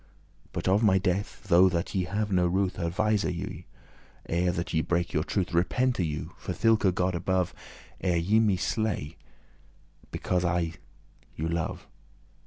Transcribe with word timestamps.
But 0.51 0.67
of 0.67 0.81
my 0.81 0.97
death 0.97 1.43
though 1.47 1.69
that 1.69 1.93
ye 1.93 2.05
have 2.05 2.31
no 2.31 2.47
ruth, 2.47 2.79
Advise 2.79 3.23
you, 3.25 3.65
ere 4.27 4.51
that 4.51 4.73
ye 4.73 4.81
break 4.81 5.13
your 5.13 5.23
truth: 5.23 5.53
Repente 5.53 6.03
you, 6.03 6.31
for 6.39 6.53
thilke 6.53 6.91
God 6.95 7.13
above, 7.13 7.53
Ere 8.01 8.17
ye 8.17 8.39
me 8.39 8.57
slay 8.57 9.15
because 10.09 10.41
that 10.41 10.55
I 10.55 10.73
you 11.35 11.47
love. 11.47 11.87